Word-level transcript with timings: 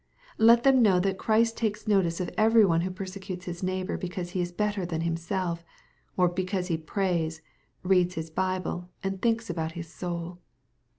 Let 0.39 0.63
them 0.63 0.81
know 0.81 0.99
that 0.99 1.19
Christ 1.19 1.57
takes 1.57 1.87
notice 1.87 2.19
of 2.19 2.31
every 2.35 2.65
one 2.65 2.81
who 2.81 2.89
persecutes 2.89 3.45
his 3.45 3.61
neighbor 3.61 3.97
because 3.99 4.31
he 4.31 4.41
is 4.41 4.51
better 4.51 4.83
than 4.83 5.01
himself, 5.01 5.63
or 6.17 6.27
because 6.27 6.69
he 6.69 6.77
prays, 6.77 7.43
reads 7.83 8.15
his 8.15 8.31
Bible, 8.31 8.89
and 9.03 9.21
thinks 9.21 9.47
about 9.47 9.73
his 9.73 9.93
soul. 9.93 10.39